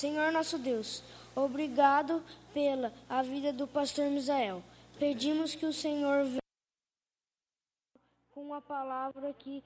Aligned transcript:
Senhor 0.00 0.32
nosso 0.32 0.56
Deus, 0.56 1.04
obrigado 1.36 2.24
pela 2.54 2.90
a 3.06 3.22
vida 3.22 3.52
do 3.52 3.66
pastor 3.66 4.06
Misael. 4.06 4.62
Pedimos 4.98 5.54
que 5.54 5.66
o 5.66 5.74
Senhor 5.74 6.24
venha 6.24 6.38
com 8.30 8.54
a 8.54 8.62
palavra 8.62 9.30
que 9.38 9.62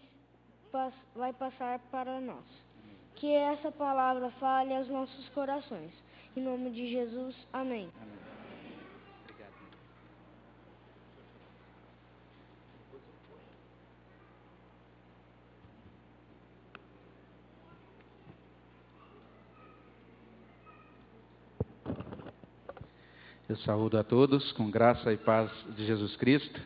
vai 1.14 1.32
passar 1.32 1.78
para 1.88 2.20
nós. 2.20 2.44
Que 3.14 3.32
essa 3.32 3.70
palavra 3.70 4.28
fale 4.40 4.74
aos 4.74 4.88
nossos 4.88 5.28
corações. 5.28 5.92
Em 6.36 6.40
nome 6.40 6.72
de 6.72 6.90
Jesus, 6.90 7.36
amém. 7.52 7.88
amém. 8.02 8.13
Eu 23.46 23.56
saúdo 23.56 23.98
a 23.98 24.02
todos 24.02 24.52
com 24.52 24.70
graça 24.70 25.12
e 25.12 25.18
paz 25.18 25.50
de 25.76 25.84
Jesus 25.84 26.16
Cristo. 26.16 26.58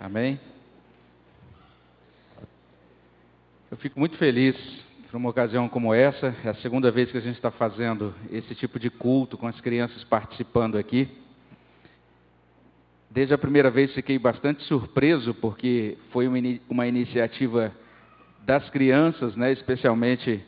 Amém. 0.00 0.40
Eu 3.70 3.76
fico 3.76 4.00
muito 4.00 4.16
feliz 4.16 4.56
por 5.10 5.18
uma 5.18 5.28
ocasião 5.28 5.68
como 5.68 5.92
essa. 5.92 6.34
É 6.42 6.48
a 6.48 6.54
segunda 6.54 6.90
vez 6.90 7.12
que 7.12 7.18
a 7.18 7.20
gente 7.20 7.36
está 7.36 7.50
fazendo 7.50 8.14
esse 8.32 8.54
tipo 8.54 8.78
de 8.78 8.88
culto 8.88 9.36
com 9.36 9.46
as 9.46 9.60
crianças 9.60 10.02
participando 10.04 10.78
aqui. 10.78 11.06
Desde 13.10 13.34
a 13.34 13.38
primeira 13.38 13.70
vez 13.70 13.92
fiquei 13.92 14.18
bastante 14.18 14.64
surpreso 14.64 15.34
porque 15.34 15.98
foi 16.10 16.26
uma, 16.26 16.86
iniciativa 16.86 17.70
das 18.46 18.70
crianças, 18.70 19.36
né, 19.36 19.52
especialmente 19.52 20.42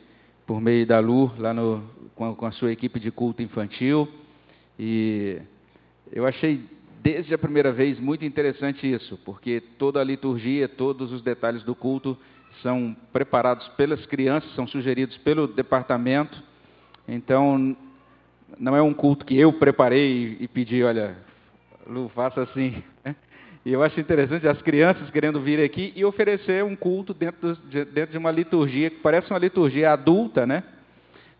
por 0.47 0.59
meio 0.59 0.87
da 0.87 1.01
Lu, 1.01 1.30
lá 1.37 1.52
no, 1.52 1.87
com, 2.15 2.30
a, 2.30 2.35
com 2.35 2.47
a 2.47 2.52
sua 2.52 2.73
equipe 2.73 2.99
de 2.99 3.11
culto 3.11 3.43
infantil. 3.43 4.09
E 4.79 5.38
eu 6.12 6.27
achei 6.27 6.60
desde 7.02 7.35
a 7.35 7.38
primeira 7.38 7.73
vez 7.73 8.01
muito 8.01 8.24
interessante 8.24 8.90
isso, 8.90 9.18
porque 9.24 9.60
toda 9.79 10.01
a 10.01 10.04
liturgia, 10.04 10.68
todos 10.68 11.12
os 11.12 11.23
detalhes 11.23 11.62
do 11.62 11.74
culto 11.74 12.18
são 12.62 12.96
preparados 13.12 13.68
pelas 13.71 14.04
crianças, 14.07 14.52
são 14.54 14.66
sugeridos 14.66 15.16
pelo 15.18 15.46
departamento. 15.46 16.43
Então, 17.07 17.77
não 18.59 18.74
é 18.74 18.82
um 18.82 18.95
culto 18.95 19.24
que 19.24 19.38
eu 19.38 19.52
preparei 19.52 20.37
e 20.40 20.49
pedi, 20.49 20.82
olha, 20.82 21.16
Lu, 21.87 22.09
faça 22.09 22.43
assim. 22.43 22.82
E 23.65 23.73
eu 23.73 23.82
acho 23.82 23.99
interessante 23.99 24.46
as 24.46 24.62
crianças 24.62 25.10
querendo 25.10 25.40
vir 25.40 25.60
aqui 25.60 25.93
e 25.96 26.04
oferecer 26.04 26.62
um 26.62 26.77
culto 26.77 27.12
dentro 27.12 27.57
de, 27.68 27.84
dentro 27.84 28.12
de 28.12 28.16
uma 28.16 28.30
liturgia 28.30 28.88
que 28.90 29.01
parece 29.01 29.29
uma 29.29 29.40
liturgia 29.40 29.90
adulta, 29.90 30.46
né? 30.46 30.62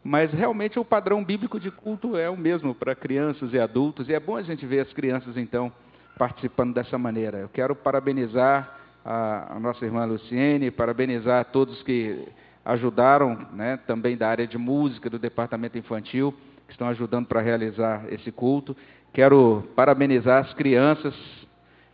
Mas 0.07 0.33
realmente 0.33 0.79
o 0.79 0.85
padrão 0.85 1.25
bíblico 1.25 1.59
de 1.59 1.69
culto 1.69 2.17
é 2.17 2.31
o 2.31 2.37
mesmo 2.37 2.73
para 2.73 2.95
crianças 2.95 3.53
e 3.53 3.59
adultos, 3.59 4.09
e 4.09 4.15
é 4.15 4.21
bom 4.21 4.37
a 4.37 4.43
gente 4.43 4.65
ver 4.65 4.79
as 4.79 4.93
crianças 4.93 5.37
então 5.37 5.73
participando 6.17 6.73
dessa 6.73 6.97
maneira. 6.97 7.39
Eu 7.39 7.49
quero 7.49 7.75
parabenizar 7.75 8.79
a, 9.05 9.57
a 9.57 9.59
nossa 9.59 9.85
irmã 9.85 10.05
Luciene, 10.05 10.71
parabenizar 10.71 11.47
todos 11.47 11.83
que 11.83 12.25
ajudaram, 12.65 13.49
né, 13.53 13.81
também 13.85 14.17
da 14.17 14.29
área 14.29 14.47
de 14.47 14.57
música 14.57 15.11
do 15.11 15.19
departamento 15.19 15.77
infantil, 15.77 16.33
que 16.69 16.73
estão 16.73 16.87
ajudando 16.87 17.27
para 17.27 17.41
realizar 17.41 18.05
esse 18.09 18.31
culto. 18.31 18.77
Quero 19.13 19.65
parabenizar 19.75 20.45
as 20.45 20.55
crianças, 20.55 21.17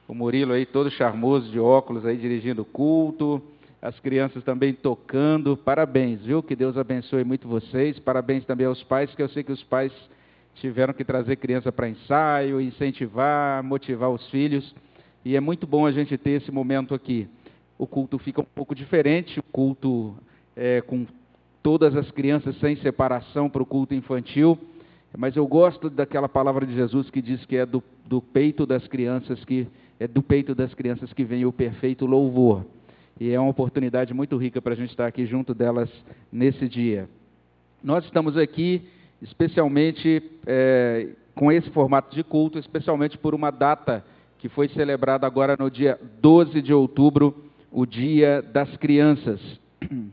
o 0.06 0.14
Murilo 0.14 0.52
aí 0.52 0.66
todo 0.66 0.90
charmoso 0.90 1.50
de 1.50 1.58
óculos 1.58 2.04
aí 2.04 2.18
dirigindo 2.18 2.60
o 2.60 2.66
culto 2.66 3.42
as 3.82 3.98
crianças 3.98 4.44
também 4.44 4.72
tocando. 4.72 5.56
Parabéns, 5.56 6.24
viu? 6.24 6.40
Que 6.40 6.54
Deus 6.54 6.76
abençoe 6.76 7.24
muito 7.24 7.48
vocês. 7.48 7.98
Parabéns 7.98 8.44
também 8.44 8.64
aos 8.64 8.80
pais, 8.84 9.12
que 9.12 9.20
eu 9.20 9.28
sei 9.28 9.42
que 9.42 9.50
os 9.50 9.62
pais 9.64 9.92
tiveram 10.54 10.94
que 10.94 11.04
trazer 11.04 11.34
criança 11.36 11.72
para 11.72 11.88
ensaio, 11.88 12.60
incentivar, 12.60 13.60
motivar 13.64 14.08
os 14.10 14.24
filhos. 14.30 14.72
E 15.24 15.34
é 15.34 15.40
muito 15.40 15.66
bom 15.66 15.84
a 15.84 15.90
gente 15.90 16.16
ter 16.16 16.42
esse 16.42 16.52
momento 16.52 16.94
aqui. 16.94 17.28
O 17.76 17.84
culto 17.84 18.18
fica 18.18 18.40
um 18.40 18.46
pouco 18.54 18.72
diferente, 18.72 19.40
o 19.40 19.42
culto 19.42 20.14
é, 20.54 20.80
com 20.80 21.04
todas 21.60 21.96
as 21.96 22.08
crianças 22.12 22.56
sem 22.60 22.76
separação 22.76 23.50
para 23.50 23.62
o 23.62 23.66
culto 23.66 23.94
infantil. 23.94 24.56
Mas 25.16 25.34
eu 25.34 25.46
gosto 25.46 25.90
daquela 25.90 26.28
palavra 26.28 26.64
de 26.64 26.74
Jesus 26.74 27.10
que 27.10 27.20
diz 27.20 27.44
que 27.44 27.56
é 27.56 27.66
do, 27.66 27.82
do 28.06 28.22
peito 28.22 28.64
das 28.64 28.86
crianças 28.86 29.44
que 29.44 29.66
é 29.98 30.06
do 30.06 30.22
peito 30.22 30.54
das 30.54 30.72
crianças 30.72 31.12
que 31.12 31.24
vem 31.24 31.44
o 31.44 31.52
perfeito 31.52 32.06
louvor 32.06 32.64
e 33.20 33.30
é 33.30 33.38
uma 33.38 33.50
oportunidade 33.50 34.12
muito 34.14 34.36
rica 34.36 34.60
para 34.60 34.72
a 34.72 34.76
gente 34.76 34.90
estar 34.90 35.06
aqui 35.06 35.26
junto 35.26 35.54
delas 35.54 35.90
nesse 36.30 36.68
dia. 36.68 37.08
Nós 37.82 38.04
estamos 38.04 38.36
aqui 38.36 38.82
especialmente 39.20 40.22
é, 40.46 41.10
com 41.34 41.50
esse 41.50 41.70
formato 41.70 42.14
de 42.14 42.24
culto, 42.24 42.58
especialmente 42.58 43.16
por 43.16 43.34
uma 43.34 43.50
data 43.50 44.04
que 44.38 44.48
foi 44.48 44.68
celebrada 44.68 45.26
agora 45.26 45.56
no 45.58 45.70
dia 45.70 45.98
12 46.20 46.60
de 46.60 46.74
outubro, 46.74 47.44
o 47.70 47.86
Dia 47.86 48.42
das 48.42 48.76
Crianças. 48.76 49.40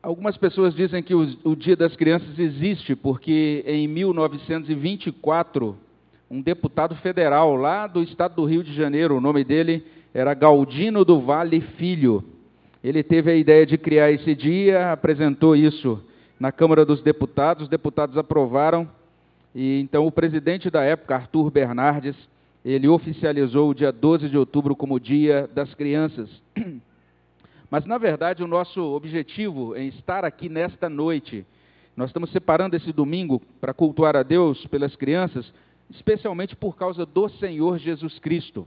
Algumas 0.00 0.36
pessoas 0.36 0.74
dizem 0.74 1.02
que 1.02 1.14
o, 1.14 1.36
o 1.42 1.56
Dia 1.56 1.74
das 1.74 1.96
Crianças 1.96 2.38
existe 2.38 2.94
porque 2.94 3.64
em 3.66 3.88
1924, 3.88 5.76
um 6.30 6.40
deputado 6.40 6.94
federal 6.96 7.56
lá 7.56 7.86
do 7.86 8.02
estado 8.02 8.36
do 8.36 8.44
Rio 8.44 8.62
de 8.62 8.72
Janeiro, 8.72 9.16
o 9.16 9.20
nome 9.20 9.42
dele 9.42 9.84
era 10.12 10.34
Galdino 10.34 11.04
do 11.04 11.20
Vale 11.20 11.60
Filho. 11.60 12.24
Ele 12.82 13.02
teve 13.02 13.30
a 13.30 13.34
ideia 13.34 13.66
de 13.66 13.76
criar 13.76 14.10
esse 14.10 14.34
dia, 14.34 14.92
apresentou 14.92 15.54
isso 15.54 16.02
na 16.38 16.52
Câmara 16.52 16.84
dos 16.84 17.02
Deputados, 17.02 17.64
os 17.64 17.68
deputados 17.68 18.16
aprovaram, 18.16 18.88
e 19.54 19.80
então 19.80 20.06
o 20.06 20.12
presidente 20.12 20.70
da 20.70 20.82
época, 20.82 21.16
Arthur 21.16 21.50
Bernardes, 21.50 22.16
ele 22.64 22.86
oficializou 22.86 23.70
o 23.70 23.74
dia 23.74 23.90
12 23.90 24.28
de 24.28 24.38
outubro 24.38 24.76
como 24.76 25.00
Dia 25.00 25.48
das 25.52 25.74
Crianças. 25.74 26.30
Mas, 27.70 27.84
na 27.84 27.98
verdade, 27.98 28.42
o 28.42 28.46
nosso 28.46 28.80
objetivo 28.80 29.76
em 29.76 29.88
estar 29.88 30.24
aqui 30.24 30.48
nesta 30.48 30.88
noite, 30.88 31.44
nós 31.96 32.10
estamos 32.10 32.30
separando 32.30 32.76
esse 32.76 32.92
domingo 32.92 33.42
para 33.60 33.74
cultuar 33.74 34.16
a 34.16 34.22
Deus 34.22 34.64
pelas 34.66 34.94
crianças, 34.96 35.52
especialmente 35.90 36.56
por 36.56 36.76
causa 36.76 37.04
do 37.04 37.28
Senhor 37.28 37.78
Jesus 37.78 38.18
Cristo. 38.18 38.66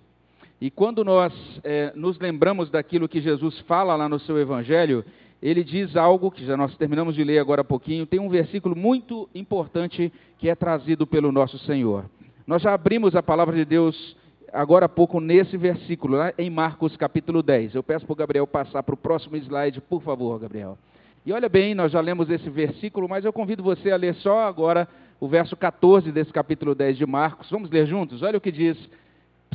E 0.62 0.70
quando 0.70 1.04
nós 1.04 1.34
é, 1.64 1.92
nos 1.96 2.20
lembramos 2.20 2.70
daquilo 2.70 3.10
que 3.10 3.20
Jesus 3.20 3.58
fala 3.62 3.96
lá 3.96 4.08
no 4.08 4.20
seu 4.20 4.38
Evangelho, 4.38 5.04
ele 5.42 5.64
diz 5.64 5.96
algo 5.96 6.30
que 6.30 6.46
já 6.46 6.56
nós 6.56 6.78
terminamos 6.78 7.16
de 7.16 7.24
ler 7.24 7.40
agora 7.40 7.62
há 7.62 7.64
pouquinho. 7.64 8.06
Tem 8.06 8.20
um 8.20 8.30
versículo 8.30 8.76
muito 8.76 9.28
importante 9.34 10.14
que 10.38 10.48
é 10.48 10.54
trazido 10.54 11.08
pelo 11.08 11.32
nosso 11.32 11.58
Senhor. 11.58 12.06
Nós 12.46 12.62
já 12.62 12.76
abrimos 12.76 13.16
a 13.16 13.24
palavra 13.24 13.56
de 13.56 13.66
Deus 13.66 14.16
agora 14.54 14.86
há 14.86 14.90
pouco 14.90 15.20
nesse 15.20 15.58
versículo, 15.58 16.18
lá 16.18 16.32
em 16.38 16.52
Marcos 16.52 16.96
capítulo 16.96 17.42
10. 17.42 17.74
Eu 17.74 17.82
peço 17.82 18.06
para 18.06 18.14
o 18.14 18.18
Gabriel 18.18 18.46
passar 18.46 18.84
para 18.84 18.94
o 18.94 18.98
próximo 18.98 19.36
slide, 19.38 19.82
por 19.82 20.04
favor, 20.04 20.40
Gabriel. 20.40 20.78
E 21.26 21.34
olha 21.34 21.50
bem, 21.50 21.74
nós 21.74 21.92
já 21.92 22.00
lemos 22.00 22.30
esse 22.30 22.52
versículo, 22.52 23.10
mas 23.10 23.26
eu 23.26 23.34
convido 23.34 23.64
você 23.64 23.90
a 23.90 23.96
ler 23.96 24.14
só 24.16 24.42
agora 24.42 24.88
o 25.20 25.28
verso 25.28 25.58
14 25.58 26.12
desse 26.12 26.32
capítulo 26.32 26.76
10 26.76 26.98
de 26.98 27.06
Marcos. 27.08 27.50
Vamos 27.50 27.72
ler 27.72 27.88
juntos? 27.88 28.22
Olha 28.22 28.38
o 28.38 28.42
que 28.42 28.52
diz 28.52 28.78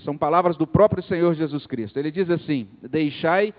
são 0.02 0.16
palavras 0.16 0.56
do 0.56 0.66
próprio 0.66 1.02
Senhor 1.02 1.34
Jesus 1.34 1.66
Cristo. 1.66 1.98
Ele 1.98 2.10
diz 2.10 2.30
assim: 2.30 2.68
Deixai 2.82 3.52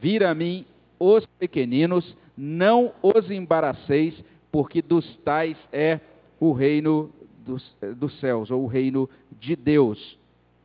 vir 0.00 0.24
a 0.24 0.34
mim 0.34 0.64
os 0.98 1.24
pequeninos, 1.38 2.16
não 2.36 2.92
os 3.02 3.30
embaraceis, 3.30 4.14
porque 4.50 4.82
dos 4.82 5.16
tais 5.18 5.56
é 5.72 6.00
o 6.40 6.52
reino 6.52 7.10
dos, 7.44 7.76
dos 7.96 8.18
céus, 8.20 8.50
ou 8.50 8.64
o 8.64 8.66
reino 8.66 9.08
de 9.38 9.54
Deus. 9.54 10.18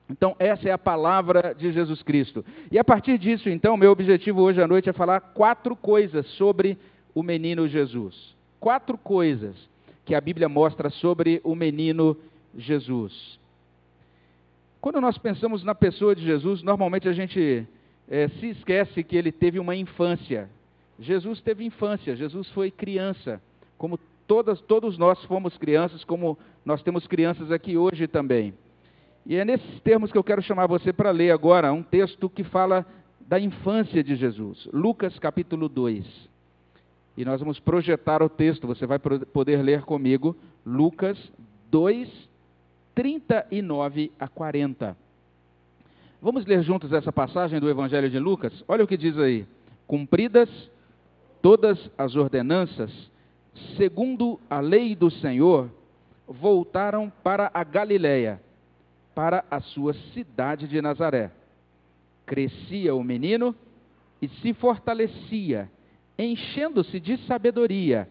Então, 0.10 0.36
essa 0.40 0.68
é 0.68 0.72
a 0.72 0.78
palavra 0.78 1.56
de 1.58 1.72
Jesus 1.72 2.04
Cristo. 2.04 2.44
E 2.70 2.78
a 2.78 2.84
partir 2.84 3.18
disso, 3.18 3.50
então, 3.50 3.78
meu 3.78 3.92
objetivo 3.92 4.42
hoje 4.42 4.62
à 4.62 4.68
noite 4.68 4.90
é 4.90 4.94
falar 4.94 5.22
quatro 5.22 5.76
coisas 5.76 6.28
sobre 6.32 6.78
o 7.16 7.24
menino 7.24 7.68
Jesus. 7.68 8.36
Quatro 8.60 8.98
coisas 8.98 9.56
que 10.04 10.14
a 10.14 10.20
Bíblia 10.20 10.50
mostra 10.50 10.90
sobre 10.90 11.40
o 11.44 11.56
menino 11.56 12.18
Jesus. 12.58 13.40
Quando 14.82 15.00
nós 15.00 15.16
pensamos 15.16 15.64
na 15.64 15.76
pessoa 15.76 16.16
de 16.16 16.24
Jesus, 16.24 16.64
normalmente 16.64 17.08
a 17.08 17.14
gente 17.14 17.68
é, 18.10 18.28
se 18.28 18.48
esquece 18.48 19.04
que 19.04 19.16
ele 19.16 19.32
teve 19.32 19.60
uma 19.60 19.76
infância. 19.76 20.50
Jesus 21.00 21.40
teve 21.40 21.64
infância, 21.64 22.16
Jesus 22.16 22.50
foi 22.50 22.72
criança, 22.72 23.40
como 23.78 24.00
todas, 24.28 24.60
todos 24.62 24.98
nós 24.98 25.24
fomos 25.26 25.56
crianças, 25.56 26.04
como 26.04 26.36
nós 26.66 26.82
temos 26.82 27.06
crianças 27.06 27.52
aqui 27.52 27.78
hoje 27.78 28.08
também. 28.08 28.56
E 29.24 29.36
é 29.36 29.46
nesses 29.46 29.80
termos 29.82 30.12
que 30.12 30.18
eu 30.18 30.24
quero 30.24 30.42
chamar 30.42 30.66
você 30.66 30.92
para 30.92 31.12
ler 31.12 31.30
agora 31.30 31.72
um 31.72 31.84
texto 31.84 32.28
que 32.28 32.44
fala 32.44 32.84
da 33.20 33.40
infância 33.40 34.04
de 34.04 34.16
Jesus, 34.16 34.68
Lucas 34.74 35.20
capítulo 35.20 35.70
2. 35.70 36.06
E 37.16 37.24
nós 37.24 37.40
vamos 37.40 37.60
projetar 37.60 38.24
o 38.24 38.30
texto, 38.30 38.66
você 38.66 38.88
vai 38.88 38.98
poder 38.98 39.62
ler 39.62 39.84
comigo, 39.84 40.36
Lucas 40.66 41.20
2, 41.70 42.31
39 43.02 44.12
a 44.20 44.28
40. 44.28 44.96
Vamos 46.22 46.46
ler 46.46 46.62
juntos 46.62 46.94
essa 46.94 47.12
passagem 47.12 47.60
do 47.60 47.68
Evangelho 47.68 48.08
de 48.12 48.20
Lucas? 48.20 48.64
Olha 48.68 48.84
o 48.84 48.88
que 48.88 48.96
diz 48.96 49.18
aí. 49.18 49.44
Cumpridas 49.88 50.48
todas 51.42 51.80
as 51.98 52.16
ordenanças, 52.16 52.92
segundo 53.76 54.40
a 54.48 54.60
lei 54.60 54.96
do 54.96 55.10
Senhor, 55.10 55.68
voltaram 56.28 57.12
para 57.24 57.50
a 57.52 57.64
Galiléia, 57.64 58.40
para 59.16 59.44
a 59.50 59.60
sua 59.60 59.96
cidade 60.14 60.68
de 60.68 60.80
Nazaré. 60.80 61.32
Crescia 62.24 62.94
o 62.94 63.04
menino 63.04 63.56
e 64.22 64.28
se 64.28 64.54
fortalecia, 64.54 65.68
enchendo-se 66.20 67.00
de 67.00 67.18
sabedoria, 67.26 68.08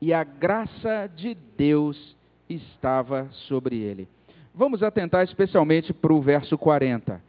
e 0.00 0.14
a 0.14 0.24
graça 0.24 1.10
de 1.14 1.36
Deus 1.58 2.16
estava 2.48 3.28
sobre 3.32 3.76
ele. 3.76 4.08
Vamos 4.54 4.82
atentar 4.82 5.24
especialmente 5.24 5.92
para 5.92 6.12
o 6.12 6.20
verso 6.20 6.58
40. 6.58 7.22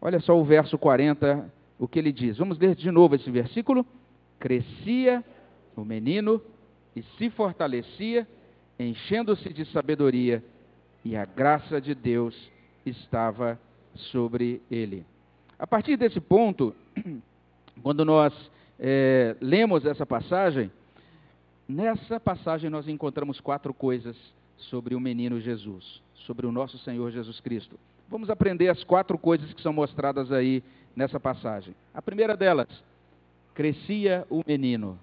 Olha 0.00 0.20
só 0.20 0.38
o 0.38 0.44
verso 0.44 0.76
40, 0.76 1.50
o 1.78 1.86
que 1.86 1.98
ele 1.98 2.12
diz. 2.12 2.36
Vamos 2.36 2.58
ler 2.58 2.74
de 2.74 2.90
novo 2.90 3.14
esse 3.14 3.30
versículo. 3.30 3.86
Crescia 4.38 5.24
o 5.76 5.84
menino 5.84 6.42
e 6.94 7.02
se 7.16 7.30
fortalecia, 7.30 8.26
enchendo-se 8.78 9.52
de 9.52 9.64
sabedoria, 9.66 10.42
e 11.04 11.16
a 11.16 11.24
graça 11.24 11.80
de 11.80 11.94
Deus 11.94 12.34
estava 12.84 13.58
sobre 13.94 14.60
ele. 14.70 15.06
A 15.58 15.66
partir 15.66 15.96
desse 15.96 16.20
ponto, 16.20 16.74
quando 17.82 18.04
nós 18.04 18.32
é, 18.78 19.36
lemos 19.40 19.86
essa 19.86 20.04
passagem, 20.04 20.70
nessa 21.68 22.18
passagem 22.18 22.68
nós 22.68 22.88
encontramos 22.88 23.40
quatro 23.40 23.72
coisas 23.72 24.16
sobre 24.56 24.94
o 24.94 25.00
menino 25.00 25.40
Jesus, 25.40 26.02
sobre 26.14 26.46
o 26.46 26.52
nosso 26.52 26.78
Senhor 26.78 27.10
Jesus 27.10 27.40
Cristo. 27.40 27.78
Vamos 28.08 28.30
aprender 28.30 28.68
as 28.68 28.84
quatro 28.84 29.18
coisas 29.18 29.52
que 29.52 29.62
são 29.62 29.72
mostradas 29.72 30.30
aí 30.30 30.62
nessa 30.94 31.18
passagem. 31.18 31.74
A 31.92 32.00
primeira 32.00 32.36
delas, 32.36 32.68
crescia 33.54 34.26
o 34.30 34.42
menino. 34.46 34.98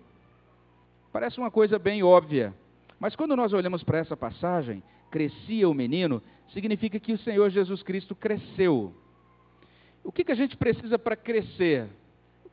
Parece 1.11 1.37
uma 1.37 1.51
coisa 1.51 1.77
bem 1.77 2.03
óbvia, 2.03 2.53
mas 2.99 3.15
quando 3.15 3.35
nós 3.35 3.53
olhamos 3.53 3.83
para 3.83 3.97
essa 3.97 4.15
passagem, 4.15 4.81
crescia 5.09 5.67
o 5.67 5.73
menino, 5.73 6.21
significa 6.53 6.99
que 6.99 7.13
o 7.13 7.17
Senhor 7.17 7.49
Jesus 7.49 7.83
Cristo 7.83 8.15
cresceu. 8.15 8.93
O 10.03 10.11
que, 10.11 10.23
que 10.23 10.31
a 10.31 10.35
gente 10.35 10.55
precisa 10.55 10.97
para 10.97 11.15
crescer? 11.15 11.87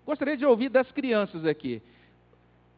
Gostaria 0.04 0.36
de 0.36 0.44
ouvir 0.44 0.68
das 0.68 0.90
crianças 0.90 1.44
aqui. 1.44 1.82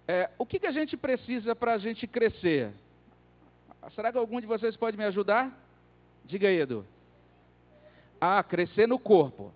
É, 0.07 0.31
o 0.39 0.45
que, 0.45 0.59
que 0.59 0.67
a 0.67 0.73
gente 0.73 0.97
precisa 0.97 1.55
para 1.55 1.75
a 1.75 1.79
gente 1.79 2.07
crescer? 2.07 2.73
Será 3.95 4.13
que 4.13 4.19
algum 4.19 4.41
de 4.41 4.47
vocês 4.47 4.77
pode 4.77 4.97
me 4.97 5.05
ajudar? 5.05 5.57
Diga 6.25 6.49
aí, 6.49 6.61
Edu. 6.61 6.85
Ah, 8.21 8.43
crescer 8.43 8.87
no 8.87 8.99
corpo. 8.99 9.53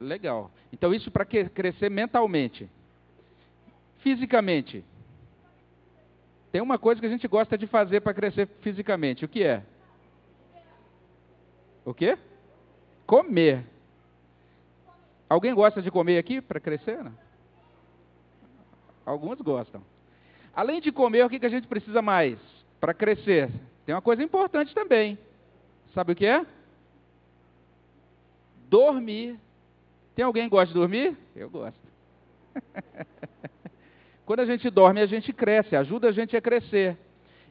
Legal. 0.00 0.50
Então, 0.72 0.92
isso 0.92 1.10
para 1.10 1.24
crescer 1.24 1.90
mentalmente. 1.90 2.68
Fisicamente. 4.00 4.84
Tem 6.50 6.60
uma 6.60 6.78
coisa 6.78 7.00
que 7.00 7.06
a 7.06 7.10
gente 7.10 7.26
gosta 7.26 7.56
de 7.56 7.66
fazer 7.66 8.00
para 8.00 8.14
crescer 8.14 8.48
fisicamente. 8.60 9.24
O 9.24 9.28
que 9.28 9.42
é? 9.42 9.62
O 11.84 11.92
quê? 11.92 12.16
Comer. 13.06 13.64
Alguém 15.28 15.54
gosta 15.54 15.82
de 15.82 15.90
comer 15.90 16.18
aqui 16.18 16.40
para 16.40 16.60
crescer? 16.60 17.02
Não? 17.02 17.12
Alguns 19.04 19.40
gostam. 19.40 19.82
Além 20.54 20.80
de 20.80 20.92
comer, 20.92 21.24
o 21.24 21.28
que 21.28 21.44
a 21.44 21.48
gente 21.48 21.66
precisa 21.66 22.00
mais 22.00 22.38
para 22.80 22.94
crescer? 22.94 23.50
Tem 23.84 23.94
uma 23.94 24.02
coisa 24.02 24.22
importante 24.22 24.74
também. 24.74 25.18
Sabe 25.94 26.12
o 26.12 26.16
que 26.16 26.26
é? 26.26 26.44
Dormir. 28.68 29.38
Tem 30.14 30.24
alguém 30.24 30.44
que 30.44 30.50
gosta 30.50 30.68
de 30.68 30.74
dormir? 30.74 31.16
Eu 31.34 31.50
gosto. 31.50 31.78
Quando 34.26 34.40
a 34.40 34.46
gente 34.46 34.70
dorme, 34.70 35.00
a 35.00 35.06
gente 35.06 35.32
cresce, 35.32 35.76
ajuda 35.76 36.08
a 36.08 36.12
gente 36.12 36.36
a 36.36 36.40
crescer. 36.40 36.96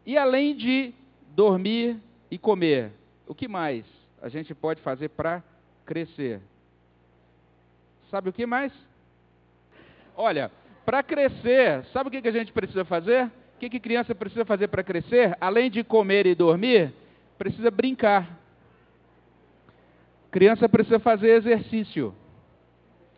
E 0.05 0.17
além 0.17 0.55
de 0.55 0.93
dormir 1.29 1.97
e 2.29 2.37
comer, 2.37 2.91
o 3.27 3.35
que 3.35 3.47
mais 3.47 3.85
a 4.21 4.27
gente 4.27 4.55
pode 4.55 4.81
fazer 4.81 5.09
para 5.09 5.43
crescer? 5.85 6.41
Sabe 8.09 8.29
o 8.29 8.33
que 8.33 8.45
mais? 8.45 8.73
Olha, 10.15 10.51
para 10.85 11.01
crescer, 11.01 11.83
sabe 11.93 12.09
o 12.09 12.11
que, 12.11 12.27
a 12.27 12.31
gente 12.31 12.51
precisa 12.51 12.83
fazer? 12.85 13.31
Que, 13.63 13.69
que 13.69 13.79
criança 13.79 14.13
precisa 14.13 14.43
fazer 14.43 14.67
para 14.67 14.83
crescer? 14.83 15.37
Além 15.39 15.71
de 15.71 15.85
comer 15.85 16.25
e 16.25 16.35
dormir, 16.35 16.91
precisa 17.37 17.71
brincar. 17.71 18.37
Criança 20.29 20.67
precisa 20.67 20.99
fazer 20.99 21.29
exercício. 21.29 22.13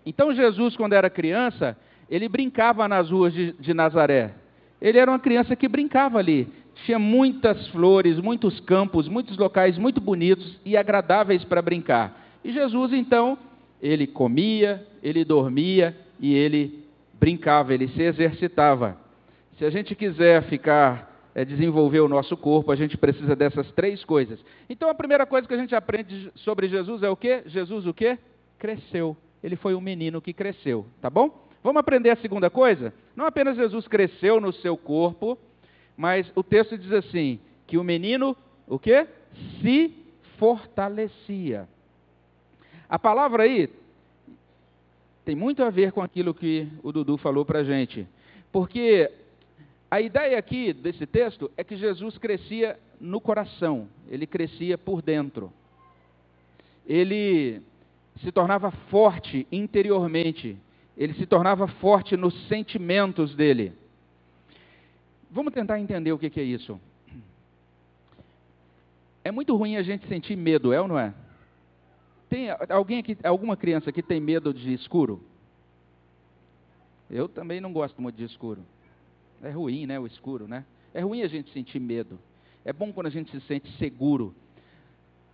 Então 0.06 0.36
Jesus, 0.36 0.78
quando 0.78 0.94
era 0.94 1.10
criança, 1.10 1.76
ele 2.08 2.30
brincava 2.30 2.88
nas 2.88 3.10
ruas 3.10 3.34
de, 3.34 3.54
de 3.54 3.74
Nazaré. 3.74 4.36
Ele 4.80 5.00
era 5.00 5.10
uma 5.10 5.18
criança 5.18 5.56
que 5.56 5.68
brincava 5.68 6.20
ali. 6.20 6.48
Tinha 6.86 7.00
muitas 7.00 7.68
flores, 7.70 8.20
muitos 8.20 8.60
campos, 8.60 9.08
muitos 9.08 9.40
locais 9.40 9.80
muito 9.80 10.00
bonitos 10.00 10.60
e 10.64 10.78
agradáveis 10.78 11.44
para 11.44 11.60
brincar. 11.60 12.24
E 12.44 12.52
Jesus, 12.52 12.94
então, 12.94 13.36
ele 13.82 14.06
comia, 14.06 14.86
ele 15.02 15.26
dormia 15.26 15.98
e 16.20 16.36
ele 16.36 16.86
brincava, 17.20 17.74
ele 17.74 17.88
se 17.88 18.04
exercitava. 18.04 19.05
Se 19.58 19.64
a 19.64 19.70
gente 19.70 19.96
quiser 19.96 20.44
ficar, 20.44 21.30
é, 21.34 21.46
desenvolver 21.46 22.02
o 22.02 22.10
nosso 22.10 22.36
corpo, 22.36 22.72
a 22.72 22.76
gente 22.76 22.98
precisa 22.98 23.36
dessas 23.36 23.72
três 23.72 24.04
coisas. 24.04 24.44
Então 24.70 24.90
a 24.90 24.94
primeira 24.94 25.26
coisa 25.26 25.48
que 25.48 25.54
a 25.54 25.58
gente 25.58 25.74
aprende 25.74 26.32
sobre 26.36 26.68
Jesus 26.68 27.04
é 27.04 27.10
o 27.10 27.16
quê? 27.16 27.44
Jesus 27.46 27.86
o 27.88 27.94
quê? 27.94 28.18
Cresceu. 28.60 29.16
Ele 29.42 29.56
foi 29.56 29.74
um 29.74 29.82
menino 29.82 30.22
que 30.22 30.34
cresceu, 30.34 30.86
tá 31.02 31.10
bom? 31.10 31.48
Vamos 31.64 31.80
aprender 31.80 32.10
a 32.10 32.16
segunda 32.18 32.50
coisa? 32.50 32.94
Não 33.16 33.26
apenas 33.26 33.56
Jesus 33.56 33.88
cresceu 33.88 34.42
no 34.42 34.52
seu 34.52 34.76
corpo, 34.76 35.38
mas 35.96 36.30
o 36.36 36.44
texto 36.44 36.78
diz 36.78 36.92
assim, 36.92 37.40
que 37.66 37.78
o 37.78 37.84
menino, 37.84 38.36
o 38.68 38.78
quê? 38.78 39.08
Se 39.62 39.94
fortalecia. 40.38 41.68
A 42.90 43.00
palavra 43.00 43.44
aí 43.44 43.70
tem 45.24 45.36
muito 45.36 45.64
a 45.64 45.70
ver 45.70 45.92
com 45.92 46.02
aquilo 46.02 46.34
que 46.34 46.68
o 46.84 46.92
Dudu 46.92 47.18
falou 47.18 47.46
para 47.46 47.60
a 47.60 47.64
gente. 47.64 48.08
Porque 48.52 49.12
a 49.96 50.02
ideia 50.02 50.38
aqui 50.38 50.74
desse 50.74 51.06
texto 51.06 51.50
é 51.56 51.64
que 51.64 51.78
Jesus 51.78 52.18
crescia 52.18 52.78
no 53.00 53.22
coração, 53.22 53.88
ele 54.10 54.28
crescia 54.28 54.78
por 54.78 55.02
dentro. 55.02 55.54
Ele 56.86 57.62
se 58.18 58.30
tornava 58.30 58.72
forte 58.72 59.48
interiormente, 59.50 60.58
ele 60.98 61.14
se 61.14 61.26
tornava 61.26 61.66
forte 61.70 62.18
nos 62.18 62.34
sentimentos 62.50 63.34
dele. 63.36 63.72
Vamos 65.32 65.54
tentar 65.54 65.80
entender 65.80 66.12
o 66.12 66.20
que 66.20 66.42
é 66.42 66.44
isso. 66.44 66.78
É 69.24 69.32
muito 69.32 69.56
ruim 69.56 69.78
a 69.78 69.82
gente 69.82 70.06
sentir 70.10 70.36
medo, 70.36 70.74
é 70.74 70.82
ou 70.82 70.90
não 70.90 71.00
é? 71.00 71.14
Tem 72.28 72.50
alguém 72.68 73.00
aqui, 73.00 73.18
alguma 73.24 73.56
criança 73.56 73.94
que 73.94 74.04
tem 74.04 74.20
medo 74.20 74.54
de 74.54 74.74
escuro? 74.74 75.24
Eu 77.10 77.30
também 77.30 77.62
não 77.62 77.72
gosto 77.72 78.02
muito 78.02 78.18
de 78.18 78.26
escuro. 78.26 78.62
É 79.44 79.50
ruim, 79.50 79.86
né, 79.86 80.00
o 80.00 80.08
escuro, 80.08 80.48
né? 80.48 80.66
É 80.94 81.02
ruim 81.02 81.22
a 81.22 81.28
gente 81.28 81.52
sentir 81.52 81.80
medo. 81.80 82.20
É 82.64 82.74
bom 82.74 82.92
quando 82.92 83.08
a 83.08 83.12
gente 83.12 83.32
se 83.32 83.40
sente 83.48 83.72
seguro. 83.78 84.34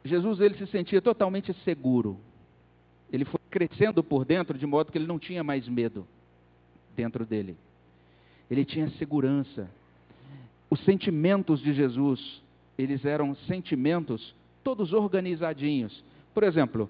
Jesus 0.04 0.40
ele 0.40 0.56
se 0.56 0.68
sentia 0.68 1.02
totalmente 1.02 1.54
seguro. 1.64 2.18
Ele 3.12 3.26
foi 3.26 3.40
crescendo 3.50 4.04
por 4.04 4.26
dentro 4.26 4.58
de 4.58 4.66
modo 4.66 4.92
que 4.92 4.98
ele 4.98 5.08
não 5.08 5.20
tinha 5.20 5.44
mais 5.44 5.68
medo 5.68 6.08
dentro 6.96 7.26
dele. 7.26 7.56
Ele 8.50 8.66
tinha 8.66 8.90
segurança. 8.92 9.70
Os 10.70 10.84
sentimentos 10.84 11.60
de 11.62 11.74
Jesus, 11.74 12.42
eles 12.78 13.06
eram 13.06 13.36
sentimentos 13.48 14.34
todos 14.64 14.94
organizadinhos. 14.94 16.04
Por 16.34 16.44
exemplo, 16.44 16.90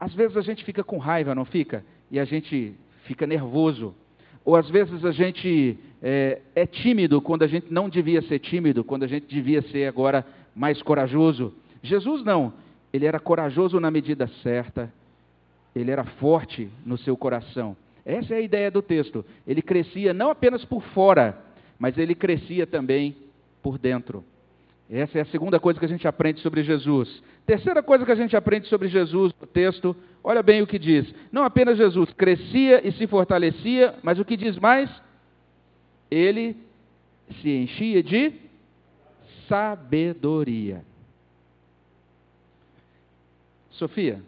às 0.00 0.14
vezes 0.14 0.36
a 0.36 0.42
gente 0.42 0.64
fica 0.64 0.82
com 0.82 0.98
raiva, 0.98 1.34
não 1.34 1.44
fica? 1.44 1.84
E 2.10 2.18
a 2.18 2.24
gente 2.24 2.74
fica 3.04 3.26
nervoso. 3.26 3.94
Ou 4.44 4.56
às 4.56 4.68
vezes 4.68 5.04
a 5.04 5.10
gente 5.10 5.78
é, 6.02 6.40
é 6.54 6.66
tímido 6.66 7.20
quando 7.20 7.42
a 7.42 7.46
gente 7.46 7.72
não 7.72 7.88
devia 7.88 8.20
ser 8.22 8.38
tímido, 8.38 8.84
quando 8.84 9.04
a 9.04 9.06
gente 9.06 9.26
devia 9.26 9.62
ser 9.62 9.86
agora 9.86 10.26
mais 10.54 10.82
corajoso. 10.82 11.54
Jesus 11.82 12.22
não. 12.22 12.52
Ele 12.92 13.06
era 13.06 13.18
corajoso 13.18 13.80
na 13.80 13.90
medida 13.90 14.28
certa, 14.42 14.92
ele 15.74 15.90
era 15.90 16.04
forte 16.04 16.68
no 16.84 16.96
seu 16.96 17.16
coração. 17.16 17.76
Essa 18.04 18.34
é 18.34 18.36
a 18.36 18.42
ideia 18.42 18.70
do 18.70 18.82
texto. 18.82 19.24
Ele 19.46 19.62
crescia 19.62 20.12
não 20.12 20.30
apenas 20.30 20.64
por 20.64 20.82
fora, 20.82 21.36
mas 21.78 21.96
ele 21.96 22.14
crescia 22.14 22.66
também 22.66 23.16
por 23.62 23.78
dentro. 23.78 24.22
Essa 24.90 25.18
é 25.18 25.22
a 25.22 25.26
segunda 25.26 25.58
coisa 25.58 25.78
que 25.78 25.86
a 25.86 25.88
gente 25.88 26.06
aprende 26.06 26.40
sobre 26.40 26.62
Jesus. 26.62 27.22
Terceira 27.46 27.82
coisa 27.82 28.04
que 28.04 28.12
a 28.12 28.16
gente 28.16 28.36
aprende 28.36 28.68
sobre 28.68 28.88
Jesus 28.88 29.32
no 29.40 29.46
texto, 29.46 29.96
olha 30.22 30.42
bem 30.42 30.62
o 30.62 30.66
que 30.66 30.78
diz. 30.78 31.12
Não 31.32 31.44
apenas 31.44 31.78
Jesus 31.78 32.12
crescia 32.12 32.86
e 32.86 32.92
se 32.92 33.06
fortalecia, 33.06 33.94
mas 34.02 34.18
o 34.18 34.24
que 34.24 34.36
diz 34.36 34.58
mais? 34.58 34.90
Ele 36.10 36.56
se 37.40 37.50
enchia 37.50 38.02
de 38.02 38.32
sabedoria. 39.48 40.84
Sofia, 43.70 44.22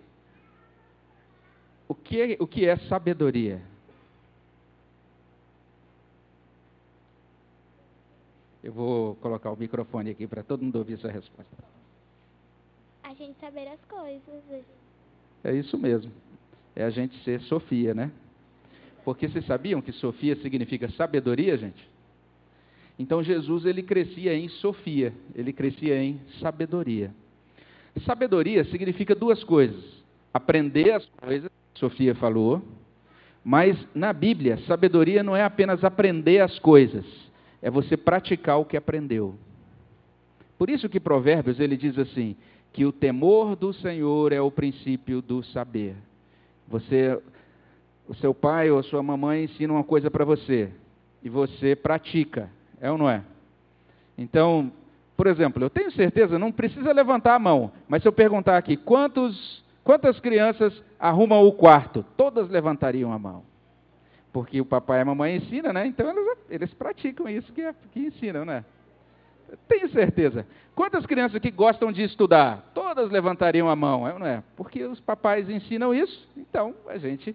o 1.87 1.95
que 1.95 2.37
o 2.41 2.47
que 2.47 2.67
é 2.67 2.77
sabedoria? 2.77 3.63
Eu 8.67 8.73
vou 8.73 9.15
colocar 9.23 9.53
o 9.53 9.57
microfone 9.57 10.11
aqui 10.11 10.27
para 10.27 10.43
todo 10.43 10.65
mundo 10.65 10.75
ouvir 10.75 10.99
sua 10.99 11.13
resposta. 11.13 11.57
A 13.05 13.15
gente 13.15 13.39
saber 13.39 13.69
as 13.69 13.79
coisas. 13.85 14.65
É 15.45 15.55
isso 15.55 15.79
mesmo. 15.79 16.11
É 16.75 16.83
a 16.83 16.91
gente 16.91 17.17
ser 17.23 17.41
Sofia, 17.43 17.95
né? 17.95 18.11
Porque 19.05 19.29
vocês 19.29 19.47
sabiam 19.47 19.81
que 19.81 19.93
Sofia 19.93 20.35
significa 20.43 20.91
sabedoria, 20.91 21.57
gente? 21.57 21.89
Então 22.99 23.23
Jesus 23.23 23.65
ele 23.67 23.85
crescia 23.85 24.35
em 24.35 24.49
Sofia, 24.49 25.15
ele 25.33 25.53
crescia 25.53 26.03
em 26.03 26.21
sabedoria. 26.41 27.15
Sabedoria 28.05 28.65
significa 28.65 29.15
duas 29.15 29.45
coisas: 29.45 29.81
aprender 30.35 30.91
as 30.91 31.07
coisas, 31.07 31.49
Sofia 31.75 32.17
falou, 32.17 32.61
mas 33.45 33.79
na 33.95 34.13
Bíblia, 34.13 34.59
sabedoria 34.67 35.23
não 35.23 35.37
é 35.37 35.45
apenas 35.45 35.85
aprender 35.85 36.41
as 36.41 36.59
coisas, 36.59 37.07
é 37.63 37.71
você 37.71 37.97
praticar 37.97 38.59
o 38.59 38.65
que 38.65 38.77
aprendeu. 38.77 39.35
Por 40.59 40.71
isso 40.71 40.89
que 40.89 41.01
Provérbios 41.01 41.61
ele 41.61 41.77
diz 41.77 41.99
assim, 41.99 42.37
que 42.73 42.85
o 42.85 42.93
temor 42.93 43.57
do 43.57 43.73
Senhor 43.73 44.33
é 44.33 44.41
o 44.41 44.51
princípio 44.51 45.21
do 45.21 45.43
saber. 45.45 45.95
Você 46.69 47.21
o 48.09 48.15
seu 48.15 48.33
pai 48.33 48.71
ou 48.71 48.79
a 48.79 48.85
sua 48.85 49.03
mamãe 49.03 49.45
ensina 49.45 49.73
uma 49.73 49.83
coisa 49.83 50.09
para 50.09 50.25
você 50.25 50.71
e 51.25 51.29
você 51.29 51.75
pratica, 51.75 52.49
é 52.81 52.89
ou 52.89 52.97
não 52.97 53.11
é? 53.11 53.25
Então, 54.17 54.71
por 55.17 55.27
exemplo, 55.27 55.65
eu 55.65 55.69
tenho 55.69 55.91
certeza, 55.91 56.39
não 56.39 56.53
precisa 56.53 56.93
levantar 56.93 57.35
a 57.35 57.39
mão, 57.39 57.73
mas 57.89 58.03
se 58.03 58.09
eu 58.09 58.13
perguntar 58.13 58.57
aqui, 58.57 58.77
quantos 58.77 59.65
Quantas 59.87 60.19
crianças 60.19 60.83
arrumam 60.99 61.47
o 61.47 61.53
quarto? 61.53 62.05
Todas 62.17 62.51
levantariam 62.51 63.13
a 63.13 63.19
mão. 63.21 63.45
Porque 64.37 64.61
o 64.61 64.67
papai 64.67 64.99
e 64.99 65.01
a 65.01 65.05
mamãe 65.07 65.37
ensinam, 65.37 65.73
né? 65.73 65.87
Então 65.87 66.11
eles, 66.11 66.39
eles 66.51 66.75
praticam 66.75 67.27
isso 67.27 67.51
que, 67.55 67.63
que 67.91 68.01
ensinam, 68.01 68.45
né? 68.45 68.67
Tenho 69.67 69.89
certeza. 69.89 70.47
Quantas 70.75 71.07
crianças 71.07 71.41
que 71.41 71.51
gostam 71.51 71.91
de 71.91 72.03
estudar? 72.03 72.71
Todas 72.75 73.11
levantariam 73.11 73.67
a 73.67 73.75
mão, 73.75 74.07
é 74.07 74.19
não 74.19 74.27
é? 74.27 74.43
Porque 74.55 74.85
os 74.85 75.01
papais 75.01 75.49
ensinam 75.49 75.95
isso, 75.95 76.29
então 76.37 76.75
a 76.87 76.99
gente 76.99 77.35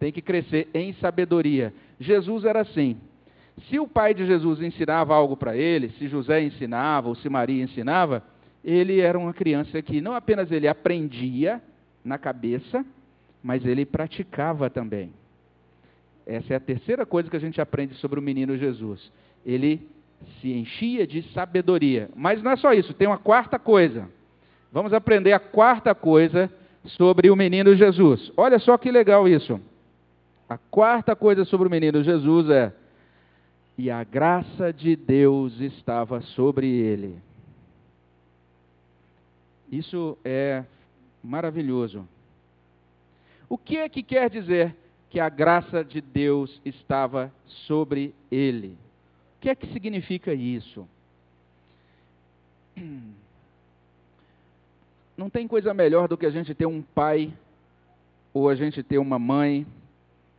tem 0.00 0.10
que 0.10 0.20
crescer 0.20 0.68
em 0.74 0.92
sabedoria. 0.94 1.72
Jesus 2.00 2.44
era 2.44 2.62
assim. 2.62 2.96
Se 3.68 3.78
o 3.78 3.86
pai 3.86 4.12
de 4.12 4.26
Jesus 4.26 4.60
ensinava 4.60 5.14
algo 5.14 5.36
para 5.36 5.56
ele, 5.56 5.90
se 5.90 6.08
José 6.08 6.42
ensinava 6.42 7.10
ou 7.10 7.14
se 7.14 7.28
Maria 7.28 7.62
ensinava, 7.62 8.24
ele 8.64 9.00
era 9.00 9.16
uma 9.16 9.32
criança 9.32 9.80
que 9.80 10.00
não 10.00 10.16
apenas 10.16 10.50
ele 10.50 10.66
aprendia, 10.66 11.62
na 12.04 12.18
cabeça, 12.18 12.84
mas 13.40 13.64
ele 13.64 13.86
praticava 13.86 14.68
também. 14.68 15.12
Essa 16.26 16.54
é 16.54 16.56
a 16.56 16.60
terceira 16.60 17.04
coisa 17.04 17.28
que 17.28 17.36
a 17.36 17.40
gente 17.40 17.60
aprende 17.60 17.94
sobre 17.94 18.18
o 18.18 18.22
menino 18.22 18.56
Jesus. 18.56 19.12
Ele 19.44 19.86
se 20.40 20.52
enchia 20.52 21.06
de 21.06 21.22
sabedoria. 21.32 22.08
Mas 22.14 22.42
não 22.42 22.50
é 22.50 22.56
só 22.56 22.72
isso, 22.72 22.94
tem 22.94 23.06
uma 23.06 23.18
quarta 23.18 23.58
coisa. 23.58 24.08
Vamos 24.72 24.92
aprender 24.92 25.32
a 25.32 25.38
quarta 25.38 25.94
coisa 25.94 26.50
sobre 26.84 27.30
o 27.30 27.36
menino 27.36 27.74
Jesus. 27.74 28.32
Olha 28.36 28.58
só 28.58 28.76
que 28.76 28.90
legal 28.90 29.28
isso. 29.28 29.60
A 30.48 30.58
quarta 30.58 31.14
coisa 31.14 31.44
sobre 31.44 31.68
o 31.68 31.70
menino 31.70 32.02
Jesus 32.02 32.50
é: 32.50 32.72
e 33.76 33.90
a 33.90 34.02
graça 34.04 34.72
de 34.72 34.96
Deus 34.96 35.60
estava 35.60 36.20
sobre 36.20 36.66
ele. 36.66 37.16
Isso 39.70 40.16
é 40.24 40.64
maravilhoso. 41.22 42.06
O 43.48 43.58
que 43.58 43.76
é 43.76 43.88
que 43.88 44.02
quer 44.02 44.30
dizer 44.30 44.74
que 45.14 45.20
a 45.20 45.28
graça 45.28 45.84
de 45.84 46.00
Deus 46.00 46.60
estava 46.64 47.32
sobre 47.46 48.12
ele? 48.32 48.76
O 49.36 49.42
que 49.42 49.48
é 49.48 49.54
que 49.54 49.72
significa 49.72 50.34
isso? 50.34 50.88
Não 55.16 55.30
tem 55.30 55.46
coisa 55.46 55.72
melhor 55.72 56.08
do 56.08 56.18
que 56.18 56.26
a 56.26 56.30
gente 56.30 56.52
ter 56.52 56.66
um 56.66 56.82
pai 56.82 57.32
ou 58.32 58.48
a 58.48 58.56
gente 58.56 58.82
ter 58.82 58.98
uma 58.98 59.16
mãe 59.16 59.64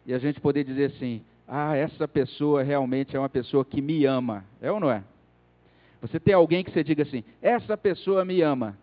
e 0.05 0.13
a 0.13 0.17
gente 0.17 0.41
poder 0.41 0.65
dizer 0.65 0.91
assim: 0.91 1.24
ah, 1.48 1.77
essa 1.77 2.05
pessoa 2.05 2.62
realmente 2.62 3.15
é 3.15 3.20
uma 3.20 3.29
pessoa 3.29 3.63
que 3.63 3.82
me 3.82 4.03
ama. 4.03 4.44
É 4.62 4.70
ou 4.70 4.82
não 4.82 4.91
é? 4.91 5.05
Você 6.01 6.20
tem 6.20 6.34
alguém 6.34 6.65
que 6.65 6.72
você 6.72 6.84
diga 6.84 7.03
assim: 7.03 7.24
essa 7.41 7.77
pessoa 7.77 8.25
me 8.25 8.41
ama. 8.41 8.77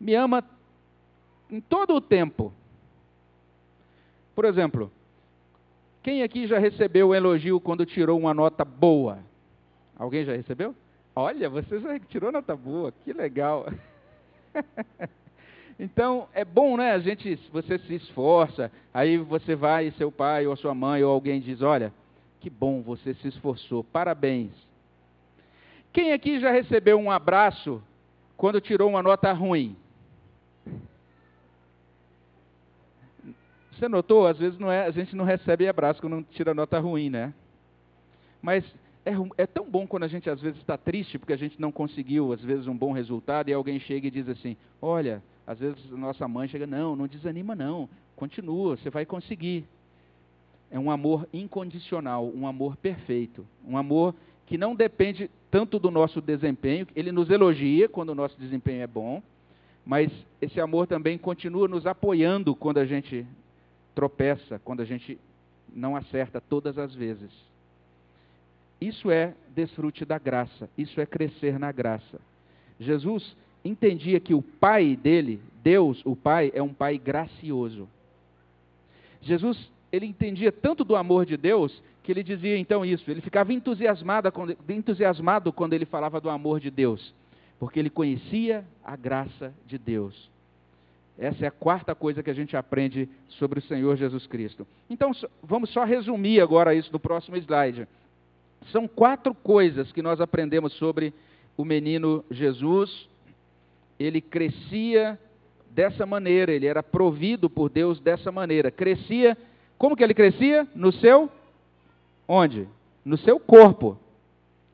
Me 0.00 0.14
ama 0.14 0.42
em 1.50 1.60
todo 1.60 1.94
o 1.96 2.00
tempo. 2.00 2.50
Por 4.34 4.46
exemplo, 4.46 4.90
quem 6.04 6.22
aqui 6.22 6.46
já 6.46 6.58
recebeu 6.58 7.08
um 7.08 7.14
elogio 7.14 7.58
quando 7.58 7.86
tirou 7.86 8.18
uma 8.18 8.34
nota 8.34 8.62
boa? 8.62 9.20
Alguém 9.96 10.22
já 10.22 10.36
recebeu? 10.36 10.74
Olha, 11.16 11.48
você 11.48 11.80
já 11.80 11.98
tirou 11.98 12.30
nota 12.30 12.54
boa, 12.54 12.92
que 13.02 13.10
legal. 13.10 13.66
então, 15.80 16.28
é 16.34 16.44
bom, 16.44 16.76
né? 16.76 16.92
A 16.92 16.98
gente, 16.98 17.40
você 17.50 17.78
se 17.78 17.94
esforça, 17.94 18.70
aí 18.92 19.16
você 19.16 19.56
vai, 19.56 19.92
seu 19.92 20.12
pai 20.12 20.46
ou 20.46 20.54
sua 20.56 20.74
mãe 20.74 21.02
ou 21.02 21.10
alguém 21.10 21.40
diz: 21.40 21.62
Olha, 21.62 21.90
que 22.38 22.50
bom, 22.50 22.82
você 22.82 23.14
se 23.14 23.28
esforçou, 23.28 23.82
parabéns. 23.82 24.52
Quem 25.90 26.12
aqui 26.12 26.38
já 26.38 26.50
recebeu 26.50 26.98
um 26.98 27.10
abraço 27.10 27.82
quando 28.36 28.60
tirou 28.60 28.90
uma 28.90 29.02
nota 29.02 29.32
ruim? 29.32 29.74
Você 33.78 33.88
notou? 33.88 34.26
Às 34.26 34.38
vezes 34.38 34.58
não 34.58 34.70
é, 34.70 34.86
a 34.86 34.90
gente 34.90 35.16
não 35.16 35.24
recebe 35.24 35.66
abraço 35.66 36.00
quando 36.00 36.14
não 36.14 36.22
tira 36.22 36.54
nota 36.54 36.78
ruim, 36.78 37.10
né? 37.10 37.34
Mas 38.40 38.64
é, 39.04 39.12
é, 39.36 39.46
tão 39.46 39.64
bom 39.64 39.86
quando 39.86 40.04
a 40.04 40.08
gente 40.08 40.30
às 40.30 40.40
vezes 40.40 40.58
está 40.58 40.76
triste 40.76 41.18
porque 41.18 41.32
a 41.32 41.36
gente 41.36 41.60
não 41.60 41.70
conseguiu, 41.70 42.32
às 42.32 42.40
vezes, 42.40 42.66
um 42.66 42.76
bom 42.76 42.92
resultado 42.92 43.48
e 43.48 43.52
alguém 43.52 43.78
chega 43.80 44.06
e 44.06 44.10
diz 44.10 44.28
assim: 44.28 44.56
Olha, 44.80 45.22
às 45.46 45.58
vezes 45.58 45.90
nossa 45.90 46.26
mãe 46.26 46.48
chega, 46.48 46.66
não, 46.66 46.96
não 46.96 47.06
desanima, 47.06 47.54
não, 47.54 47.88
continua, 48.16 48.76
você 48.76 48.90
vai 48.90 49.04
conseguir. 49.04 49.64
É 50.70 50.78
um 50.78 50.90
amor 50.90 51.28
incondicional, 51.32 52.30
um 52.34 52.46
amor 52.46 52.76
perfeito, 52.76 53.46
um 53.66 53.76
amor 53.76 54.14
que 54.46 54.58
não 54.58 54.74
depende 54.74 55.30
tanto 55.50 55.78
do 55.78 55.90
nosso 55.90 56.20
desempenho, 56.20 56.86
ele 56.96 57.12
nos 57.12 57.30
elogia 57.30 57.88
quando 57.88 58.10
o 58.10 58.14
nosso 58.14 58.38
desempenho 58.38 58.82
é 58.82 58.86
bom, 58.86 59.22
mas 59.86 60.10
esse 60.40 60.60
amor 60.60 60.86
também 60.86 61.16
continua 61.16 61.68
nos 61.68 61.86
apoiando 61.86 62.54
quando 62.56 62.78
a 62.78 62.84
gente 62.84 63.24
tropeça, 63.94 64.60
quando 64.64 64.80
a 64.80 64.84
gente 64.84 65.18
não 65.74 65.96
acerta 65.96 66.40
todas 66.40 66.78
as 66.78 66.94
vezes. 66.94 67.30
Isso 68.80 69.10
é 69.10 69.34
desfrute 69.54 70.04
da 70.04 70.18
graça, 70.18 70.68
isso 70.76 71.00
é 71.00 71.06
crescer 71.06 71.58
na 71.58 71.72
graça. 71.72 72.20
Jesus 72.78 73.36
entendia 73.64 74.20
que 74.20 74.34
o 74.34 74.42
pai 74.42 74.96
dele, 74.96 75.40
Deus, 75.62 76.02
o 76.04 76.14
pai, 76.14 76.52
é 76.54 76.62
um 76.62 76.74
pai 76.74 76.98
gracioso. 76.98 77.88
Jesus, 79.22 79.70
ele 79.90 80.06
entendia 80.06 80.52
tanto 80.52 80.84
do 80.84 80.96
amor 80.96 81.24
de 81.24 81.36
Deus 81.36 81.82
que 82.02 82.12
ele 82.12 82.22
dizia 82.22 82.58
então 82.58 82.84
isso. 82.84 83.10
Ele 83.10 83.22
ficava 83.22 83.52
entusiasmado 83.52 84.30
quando, 84.30 84.56
entusiasmado 84.68 85.52
quando 85.52 85.72
ele 85.72 85.86
falava 85.86 86.20
do 86.20 86.28
amor 86.28 86.60
de 86.60 86.70
Deus, 86.70 87.14
porque 87.58 87.78
ele 87.78 87.88
conhecia 87.88 88.64
a 88.84 88.94
graça 88.96 89.54
de 89.66 89.78
Deus. 89.78 90.30
Essa 91.18 91.44
é 91.44 91.48
a 91.48 91.52
quarta 91.52 91.94
coisa 91.94 92.22
que 92.22 92.30
a 92.30 92.34
gente 92.34 92.56
aprende 92.56 93.08
sobre 93.28 93.60
o 93.60 93.62
Senhor 93.62 93.96
Jesus 93.96 94.26
Cristo. 94.26 94.66
Então, 94.90 95.12
vamos 95.42 95.70
só 95.70 95.84
resumir 95.84 96.40
agora 96.40 96.74
isso 96.74 96.92
no 96.92 96.98
próximo 96.98 97.36
slide. 97.36 97.86
São 98.72 98.88
quatro 98.88 99.32
coisas 99.34 99.92
que 99.92 100.02
nós 100.02 100.20
aprendemos 100.20 100.72
sobre 100.74 101.12
o 101.56 101.64
menino 101.64 102.24
Jesus. 102.30 103.08
Ele 103.98 104.20
crescia 104.20 105.18
dessa 105.70 106.04
maneira, 106.04 106.52
ele 106.52 106.66
era 106.66 106.82
provido 106.82 107.48
por 107.48 107.68
Deus 107.68 108.00
dessa 108.00 108.32
maneira. 108.32 108.70
Crescia, 108.70 109.36
como 109.78 109.96
que 109.96 110.02
ele 110.02 110.14
crescia? 110.14 110.66
No 110.74 110.92
seu 110.92 111.30
onde? 112.26 112.66
No 113.04 113.16
seu 113.18 113.38
corpo. 113.38 113.98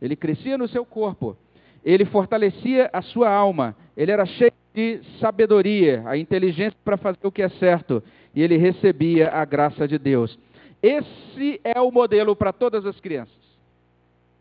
Ele 0.01 0.17
crescia 0.17 0.57
no 0.57 0.69
seu 0.69 0.87
corpo. 0.87 1.37
Ele 1.85 2.07
fortalecia 2.07 2.89
a 2.93 3.03
sua 3.03 3.31
alma. 3.31 3.77
Ele 3.95 4.11
era 4.11 4.25
cheio 4.25 4.53
de 4.75 5.01
sabedoria, 5.19 6.03
a 6.07 6.17
inteligência 6.17 6.77
para 6.85 6.97
fazer 6.97 7.19
o 7.25 7.33
que 7.33 7.43
é 7.43 7.49
certo, 7.49 8.03
e 8.35 8.43
ele 8.43 8.57
recebia 8.57 9.31
a 9.31 9.45
graça 9.45 9.87
de 9.87 9.99
Deus. 9.99 10.39
Esse 10.83 11.61
é 11.63 11.81
o 11.81 11.91
modelo 11.91 12.35
para 12.35 12.53
todas 12.53 12.87
as 12.87 12.99
crianças. 13.01 13.35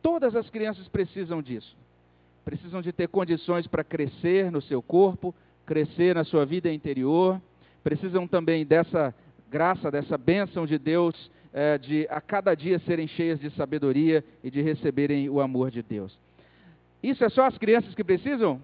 Todas 0.01 0.35
as 0.35 0.49
crianças 0.49 0.87
precisam 0.87 1.41
disso. 1.41 1.75
Precisam 2.45 2.81
de 2.81 2.93
ter 2.93 3.07
condições 3.07 3.67
para 3.67 3.83
crescer 3.83 4.51
no 4.51 4.61
seu 4.61 4.81
corpo, 4.81 5.35
crescer 5.65 6.15
na 6.15 6.23
sua 6.23 6.45
vida 6.45 6.71
interior. 6.71 7.41
Precisam 7.83 8.27
também 8.27 8.65
dessa 8.65 9.13
graça, 9.51 9.91
dessa 9.91 10.17
bênção 10.17 10.65
de 10.65 10.77
Deus, 10.77 11.29
é, 11.51 11.77
de 11.77 12.07
a 12.09 12.21
cada 12.21 12.55
dia 12.55 12.79
serem 12.79 13.07
cheias 13.07 13.39
de 13.39 13.49
sabedoria 13.51 14.23
e 14.43 14.49
de 14.49 14.61
receberem 14.61 15.29
o 15.29 15.41
amor 15.41 15.69
de 15.71 15.81
Deus. 15.81 16.17
Isso 17.01 17.23
é 17.23 17.29
só 17.29 17.45
as 17.45 17.57
crianças 17.57 17.93
que 17.93 18.03
precisam? 18.03 18.61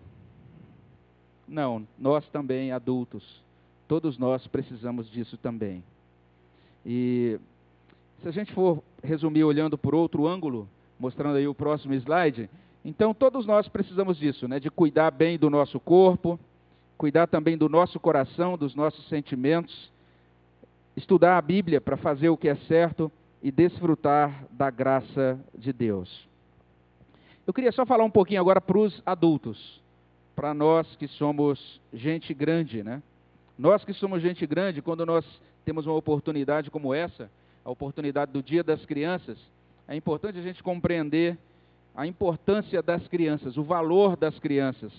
Não, 1.48 1.88
nós 1.98 2.28
também, 2.30 2.72
adultos, 2.72 3.44
todos 3.88 4.18
nós 4.18 4.46
precisamos 4.48 5.10
disso 5.10 5.38
também. 5.38 5.84
E 6.86 7.40
se 8.22 8.28
a 8.28 8.32
gente 8.32 8.54
for 8.54 8.82
resumir 9.04 9.44
olhando 9.44 9.78
por 9.78 9.94
outro 9.94 10.28
ângulo, 10.28 10.68
mostrando 11.00 11.38
aí 11.38 11.48
o 11.48 11.54
próximo 11.54 11.94
slide, 11.94 12.50
Então, 12.84 13.16
todos 13.16 13.48
nós 13.48 13.68
precisamos 13.68 14.16
disso, 14.16 14.48
né? 14.48 14.60
de 14.60 14.70
cuidar 14.70 15.10
bem 15.10 15.40
do 15.40 15.50
nosso 15.50 15.80
corpo, 15.80 16.40
cuidar 16.98 17.28
também 17.28 17.58
do 17.58 17.68
nosso 17.68 18.00
coração, 18.00 18.58
dos 18.58 18.76
nossos 18.76 19.08
sentimentos, 19.10 19.92
estudar 20.96 21.38
a 21.38 21.42
Bíblia 21.42 21.82
para 21.82 21.98
fazer 21.98 22.30
o 22.30 22.38
que 22.38 22.48
é 22.48 22.56
certo 22.56 23.12
e 23.42 23.52
desfrutar 23.52 24.46
da 24.52 24.70
graça 24.70 25.40
de 25.54 25.74
Deus. 25.74 26.28
Eu 27.46 27.54
queria 27.54 27.72
só 27.72 27.86
falar 27.86 28.04
um 28.04 28.10
pouquinho 28.10 28.42
agora 28.42 28.62
para 28.62 28.78
os 28.78 29.02
adultos, 29.06 29.82
para 30.36 30.54
nós 30.54 30.96
que 30.98 31.08
somos 31.08 31.80
gente 31.94 32.34
grande, 32.34 32.84
né? 32.84 33.02
Nós 33.58 33.86
que 33.86 33.94
somos 33.94 34.22
gente 34.22 34.46
grande, 34.46 34.82
quando 34.82 35.06
nós 35.06 35.26
temos 35.64 35.86
uma 35.86 35.96
oportunidade 35.96 36.70
como 36.70 36.94
essa, 36.94 37.30
a 37.64 37.72
oportunidade 37.72 38.32
do 38.32 38.44
Dia 38.44 38.64
das 38.64 38.86
Crianças, 38.86 39.38
é 39.88 39.96
importante 39.96 40.38
a 40.38 40.42
gente 40.42 40.62
compreender 40.62 41.38
a 41.96 42.06
importância 42.06 42.82
das 42.82 43.08
crianças, 43.08 43.56
o 43.56 43.64
valor 43.64 44.18
das 44.18 44.38
crianças. 44.38 44.92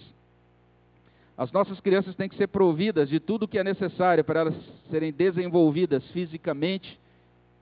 As 1.36 1.52
nossas 1.52 1.78
crianças 1.80 2.14
têm 2.14 2.28
que 2.28 2.36
ser 2.36 2.46
providas 2.46 3.10
de 3.10 3.20
tudo 3.20 3.46
que 3.46 3.58
é 3.58 3.64
necessário 3.64 4.24
para 4.24 4.40
elas 4.40 4.54
serem 4.90 5.12
desenvolvidas 5.12 6.02
fisicamente, 6.12 6.98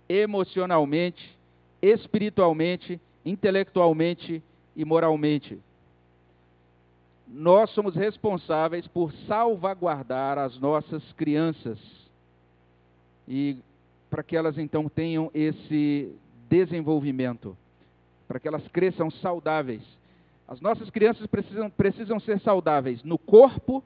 emocionalmente, 0.08 1.36
espiritualmente, 1.82 3.00
intelectualmente 3.24 4.40
e 4.76 4.84
moralmente. 4.84 5.58
Nós 7.36 7.70
somos 7.70 7.96
responsáveis 7.96 8.86
por 8.86 9.12
salvaguardar 9.26 10.38
as 10.38 10.56
nossas 10.56 11.02
crianças 11.14 11.80
e 13.26 13.56
para 14.08 14.22
que 14.22 14.36
elas 14.36 14.56
então 14.56 14.88
tenham 14.88 15.32
esse 15.34 16.14
desenvolvimento, 16.48 17.56
para 18.28 18.38
que 18.38 18.46
elas 18.46 18.62
cresçam 18.68 19.10
saudáveis. 19.10 19.82
As 20.46 20.60
nossas 20.60 20.88
crianças 20.90 21.26
precisam, 21.26 21.68
precisam 21.70 22.20
ser 22.20 22.38
saudáveis 22.38 23.02
no 23.02 23.18
corpo 23.18 23.82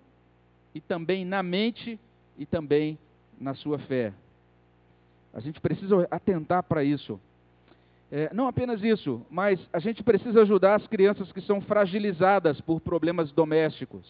e 0.75 0.81
também 0.83 1.25
na 1.25 1.43
mente 1.43 1.99
e 2.37 2.45
também 2.45 2.99
na 3.41 3.55
sua 3.55 3.79
fé. 3.79 4.13
A 5.33 5.41
gente 5.41 5.59
precisa 5.59 6.07
atentar 6.11 6.65
para 6.65 6.85
isso. 6.85 7.19
É, 8.11 8.33
não 8.33 8.49
apenas 8.49 8.83
isso, 8.83 9.25
mas 9.31 9.61
a 9.71 9.79
gente 9.79 10.03
precisa 10.03 10.43
ajudar 10.43 10.77
as 10.77 10.87
crianças 10.87 11.31
que 11.31 11.43
são 11.43 11.61
fragilizadas 11.61 12.61
por 12.61 12.81
problemas 12.81 13.31
domésticos. 13.33 14.07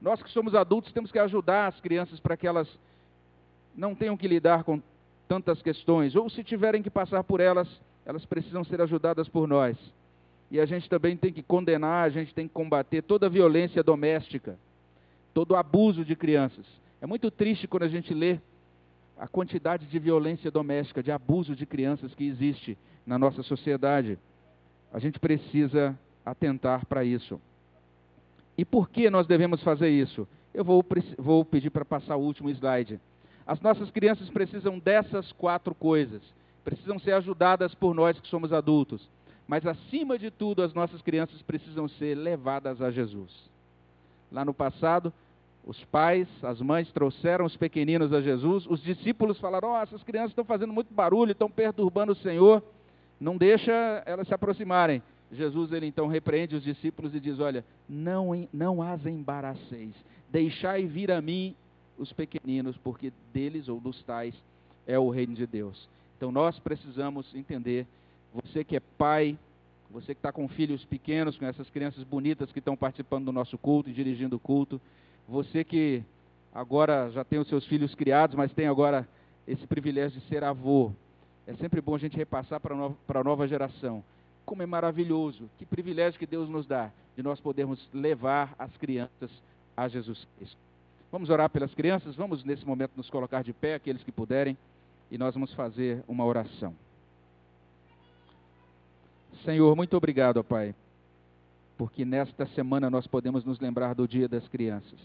Nós 0.00 0.22
que 0.22 0.30
somos 0.30 0.54
adultos 0.54 0.92
temos 0.92 1.10
que 1.10 1.18
ajudar 1.18 1.68
as 1.68 1.80
crianças 1.80 2.20
para 2.20 2.36
que 2.36 2.46
elas 2.46 2.68
não 3.74 3.94
tenham 3.94 4.16
que 4.16 4.28
lidar 4.28 4.64
com 4.64 4.82
tantas 5.26 5.62
questões, 5.62 6.14
ou 6.14 6.28
se 6.28 6.44
tiverem 6.44 6.82
que 6.82 6.90
passar 6.90 7.22
por 7.24 7.40
elas, 7.40 7.68
elas 8.04 8.26
precisam 8.26 8.64
ser 8.64 8.82
ajudadas 8.82 9.28
por 9.28 9.46
nós. 9.46 9.76
E 10.50 10.58
a 10.58 10.66
gente 10.66 10.88
também 10.88 11.16
tem 11.16 11.32
que 11.32 11.42
condenar, 11.42 12.04
a 12.04 12.10
gente 12.10 12.34
tem 12.34 12.48
que 12.48 12.52
combater 12.52 13.02
toda 13.02 13.26
a 13.26 13.30
violência 13.30 13.82
doméstica, 13.82 14.58
todo 15.32 15.52
o 15.52 15.56
abuso 15.56 16.04
de 16.04 16.16
crianças. 16.16 16.66
É 17.00 17.06
muito 17.06 17.30
triste 17.30 17.68
quando 17.68 17.84
a 17.84 17.88
gente 17.88 18.12
lê 18.12 18.40
a 19.16 19.28
quantidade 19.28 19.86
de 19.86 19.98
violência 19.98 20.50
doméstica, 20.50 21.02
de 21.02 21.12
abuso 21.12 21.54
de 21.54 21.64
crianças 21.64 22.14
que 22.14 22.24
existe 22.24 22.76
na 23.06 23.18
nossa 23.18 23.42
sociedade. 23.42 24.18
A 24.92 24.98
gente 24.98 25.18
precisa 25.18 25.98
atentar 26.24 26.86
para 26.86 27.04
isso. 27.04 27.40
E 28.56 28.64
por 28.64 28.90
que 28.90 29.08
nós 29.08 29.26
devemos 29.26 29.62
fazer 29.62 29.88
isso? 29.88 30.26
Eu 30.52 30.64
vou, 30.64 30.84
vou 31.16 31.44
pedir 31.44 31.70
para 31.70 31.84
passar 31.84 32.16
o 32.16 32.20
último 32.20 32.50
slide. 32.50 33.00
As 33.46 33.60
nossas 33.60 33.90
crianças 33.90 34.28
precisam 34.28 34.78
dessas 34.78 35.32
quatro 35.32 35.74
coisas. 35.74 36.22
Precisam 36.64 36.98
ser 36.98 37.12
ajudadas 37.12 37.74
por 37.74 37.94
nós 37.94 38.18
que 38.20 38.28
somos 38.28 38.52
adultos. 38.52 39.08
Mas, 39.46 39.66
acima 39.66 40.18
de 40.18 40.30
tudo, 40.30 40.62
as 40.62 40.74
nossas 40.74 41.02
crianças 41.02 41.40
precisam 41.42 41.88
ser 41.88 42.14
levadas 42.14 42.80
a 42.80 42.90
Jesus. 42.90 43.32
Lá 44.30 44.44
no 44.44 44.54
passado, 44.54 45.12
os 45.66 45.82
pais, 45.84 46.28
as 46.42 46.60
mães 46.60 46.90
trouxeram 46.92 47.44
os 47.44 47.56
pequeninos 47.56 48.12
a 48.12 48.20
Jesus. 48.20 48.66
Os 48.66 48.82
discípulos 48.82 49.38
falaram: 49.38 49.72
oh, 49.72 49.76
essas 49.78 50.02
crianças 50.02 50.30
estão 50.30 50.44
fazendo 50.44 50.72
muito 50.72 50.92
barulho, 50.94 51.32
estão 51.32 51.50
perturbando 51.50 52.12
o 52.12 52.16
Senhor. 52.16 52.62
Não 53.20 53.36
deixa 53.36 53.72
elas 54.06 54.26
se 54.26 54.34
aproximarem. 54.34 55.02
Jesus 55.30 55.72
ele 55.72 55.86
então 55.86 56.08
repreende 56.08 56.56
os 56.56 56.64
discípulos 56.64 57.14
e 57.14 57.20
diz: 57.20 57.38
Olha, 57.38 57.64
não, 57.88 58.48
não 58.52 58.82
as 58.82 59.04
embaraceis, 59.06 59.94
deixai 60.30 60.86
vir 60.86 61.12
a 61.12 61.20
mim 61.20 61.54
os 61.98 62.12
pequeninos, 62.12 62.76
porque 62.78 63.12
deles 63.32 63.68
ou 63.68 63.78
dos 63.78 64.02
tais 64.02 64.34
é 64.86 64.98
o 64.98 65.10
reino 65.10 65.34
de 65.34 65.46
Deus. 65.46 65.88
Então 66.16 66.32
nós 66.32 66.58
precisamos 66.58 67.32
entender, 67.34 67.86
você 68.34 68.64
que 68.64 68.76
é 68.76 68.80
pai, 68.80 69.38
você 69.90 70.14
que 70.14 70.18
está 70.18 70.32
com 70.32 70.48
filhos 70.48 70.84
pequenos, 70.84 71.36
com 71.36 71.44
essas 71.44 71.68
crianças 71.70 72.02
bonitas 72.04 72.50
que 72.52 72.58
estão 72.58 72.76
participando 72.76 73.26
do 73.26 73.32
nosso 73.32 73.58
culto 73.58 73.90
e 73.90 73.92
dirigindo 73.92 74.36
o 74.36 74.40
culto, 74.40 74.80
você 75.28 75.62
que 75.62 76.02
agora 76.52 77.10
já 77.10 77.24
tem 77.24 77.38
os 77.38 77.48
seus 77.48 77.66
filhos 77.66 77.94
criados, 77.94 78.34
mas 78.36 78.52
tem 78.52 78.66
agora 78.66 79.06
esse 79.46 79.66
privilégio 79.66 80.20
de 80.20 80.26
ser 80.26 80.42
avô. 80.42 80.92
É 81.46 81.54
sempre 81.54 81.80
bom 81.80 81.94
a 81.94 81.98
gente 81.98 82.16
repassar 82.16 82.60
para 82.60 83.20
a 83.20 83.24
nova 83.24 83.46
geração. 83.46 84.04
Como 84.44 84.62
é 84.62 84.66
maravilhoso, 84.66 85.48
que 85.58 85.66
privilégio 85.66 86.18
que 86.18 86.26
Deus 86.26 86.48
nos 86.48 86.66
dá 86.66 86.90
de 87.16 87.22
nós 87.22 87.40
podermos 87.40 87.88
levar 87.92 88.54
as 88.58 88.74
crianças 88.76 89.30
a 89.76 89.88
Jesus 89.88 90.26
Cristo. 90.36 90.56
Vamos 91.10 91.28
orar 91.28 91.50
pelas 91.50 91.74
crianças? 91.74 92.14
Vamos 92.14 92.44
nesse 92.44 92.64
momento 92.64 92.92
nos 92.96 93.10
colocar 93.10 93.42
de 93.42 93.52
pé, 93.52 93.74
aqueles 93.74 94.02
que 94.02 94.12
puderem, 94.12 94.56
e 95.10 95.18
nós 95.18 95.34
vamos 95.34 95.52
fazer 95.54 96.02
uma 96.06 96.24
oração. 96.24 96.74
Senhor, 99.44 99.74
muito 99.74 99.96
obrigado, 99.96 100.36
ó 100.36 100.42
Pai, 100.42 100.74
porque 101.76 102.04
nesta 102.04 102.46
semana 102.46 102.90
nós 102.90 103.06
podemos 103.06 103.44
nos 103.44 103.58
lembrar 103.58 103.94
do 103.94 104.06
Dia 104.06 104.28
das 104.28 104.46
Crianças. 104.48 104.98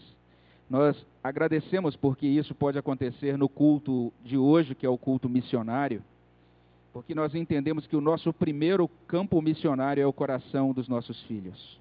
Nós 0.68 0.96
agradecemos 1.22 1.96
porque 1.96 2.26
isso 2.26 2.54
pode 2.54 2.78
acontecer 2.78 3.38
no 3.38 3.48
culto 3.48 4.12
de 4.24 4.36
hoje, 4.36 4.74
que 4.74 4.84
é 4.84 4.88
o 4.88 4.98
culto 4.98 5.28
missionário, 5.28 6.02
porque 6.96 7.14
nós 7.14 7.34
entendemos 7.34 7.86
que 7.86 7.94
o 7.94 8.00
nosso 8.00 8.32
primeiro 8.32 8.88
campo 9.06 9.42
missionário 9.42 10.02
é 10.02 10.06
o 10.06 10.14
coração 10.14 10.72
dos 10.72 10.88
nossos 10.88 11.22
filhos, 11.24 11.78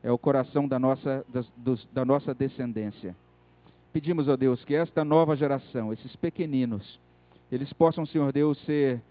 é 0.00 0.12
o 0.12 0.16
coração 0.16 0.68
da 0.68 0.78
nossa, 0.78 1.26
dos, 1.56 1.84
da 1.92 2.04
nossa 2.04 2.32
descendência. 2.32 3.16
Pedimos 3.92 4.28
a 4.28 4.36
Deus 4.36 4.64
que 4.64 4.72
esta 4.72 5.04
nova 5.04 5.34
geração, 5.34 5.92
esses 5.92 6.14
pequeninos, 6.14 7.00
eles 7.50 7.72
possam, 7.72 8.06
Senhor 8.06 8.32
Deus, 8.32 8.56
ser 8.64 9.02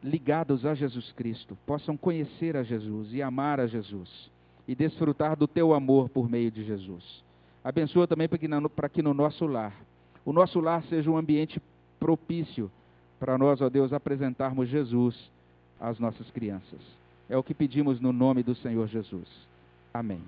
ligados 0.00 0.64
a 0.64 0.76
Jesus 0.76 1.10
Cristo, 1.10 1.58
possam 1.66 1.96
conhecer 1.96 2.56
a 2.56 2.62
Jesus 2.62 3.12
e 3.12 3.20
amar 3.20 3.58
a 3.58 3.66
Jesus 3.66 4.30
e 4.68 4.76
desfrutar 4.76 5.34
do 5.34 5.48
teu 5.48 5.74
amor 5.74 6.08
por 6.08 6.30
meio 6.30 6.52
de 6.52 6.62
Jesus. 6.62 7.24
Abençoa 7.64 8.06
também 8.06 8.28
para 8.28 8.38
que, 8.38 8.48
para 8.76 8.88
que 8.88 9.02
no 9.02 9.12
nosso 9.12 9.44
lar, 9.44 9.74
o 10.24 10.32
nosso 10.32 10.60
lar 10.60 10.84
seja 10.84 11.10
um 11.10 11.16
ambiente 11.16 11.60
propício 11.98 12.70
para 13.24 13.38
nós, 13.38 13.62
ó 13.62 13.70
Deus, 13.70 13.90
apresentarmos 13.94 14.68
Jesus 14.68 15.30
às 15.80 15.98
nossas 15.98 16.30
crianças. 16.30 16.78
É 17.26 17.34
o 17.34 17.42
que 17.42 17.54
pedimos 17.54 17.98
no 17.98 18.12
nome 18.12 18.42
do 18.42 18.54
Senhor 18.54 18.86
Jesus. 18.86 19.26
Amém. 19.94 20.20